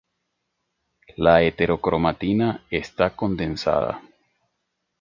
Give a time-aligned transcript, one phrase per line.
[1.15, 4.01] La heterocromatina está condensada.